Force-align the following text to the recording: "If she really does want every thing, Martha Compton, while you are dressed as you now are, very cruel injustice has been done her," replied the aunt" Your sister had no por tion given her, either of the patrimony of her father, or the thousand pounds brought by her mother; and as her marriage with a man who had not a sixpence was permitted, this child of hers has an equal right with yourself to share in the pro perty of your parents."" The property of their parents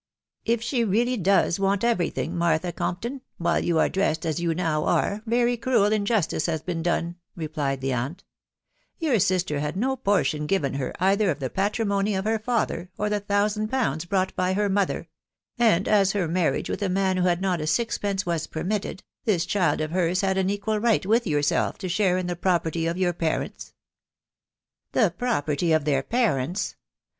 "If 0.45 0.63
she 0.63 0.83
really 0.83 1.15
does 1.15 1.59
want 1.59 1.83
every 1.83 2.09
thing, 2.09 2.35
Martha 2.35 2.71
Compton, 2.71 3.21
while 3.37 3.63
you 3.63 3.77
are 3.77 3.87
dressed 3.87 4.25
as 4.25 4.39
you 4.39 4.55
now 4.55 4.85
are, 4.85 5.21
very 5.27 5.55
cruel 5.57 5.91
injustice 5.93 6.47
has 6.47 6.63
been 6.63 6.81
done 6.81 7.03
her," 7.09 7.15
replied 7.43 7.81
the 7.81 7.93
aunt" 7.93 8.23
Your 8.97 9.19
sister 9.19 9.59
had 9.59 9.77
no 9.77 9.95
por 9.95 10.23
tion 10.23 10.47
given 10.47 10.73
her, 10.73 10.91
either 10.99 11.29
of 11.29 11.39
the 11.39 11.51
patrimony 11.51 12.15
of 12.15 12.25
her 12.25 12.39
father, 12.39 12.89
or 12.97 13.09
the 13.11 13.19
thousand 13.19 13.67
pounds 13.67 14.05
brought 14.05 14.35
by 14.35 14.53
her 14.53 14.69
mother; 14.69 15.07
and 15.59 15.87
as 15.87 16.13
her 16.13 16.27
marriage 16.27 16.67
with 16.67 16.81
a 16.81 16.89
man 16.89 17.17
who 17.17 17.27
had 17.27 17.39
not 17.39 17.61
a 17.61 17.67
sixpence 17.67 18.25
was 18.25 18.47
permitted, 18.47 19.03
this 19.25 19.45
child 19.45 19.81
of 19.81 19.91
hers 19.91 20.21
has 20.21 20.35
an 20.35 20.49
equal 20.49 20.79
right 20.79 21.05
with 21.05 21.27
yourself 21.27 21.77
to 21.77 21.87
share 21.87 22.17
in 22.17 22.25
the 22.25 22.35
pro 22.35 22.57
perty 22.57 22.87
of 22.89 22.97
your 22.97 23.13
parents."" 23.13 23.75
The 24.93 25.13
property 25.15 25.71
of 25.71 25.85
their 25.85 26.01
parents 26.01 26.75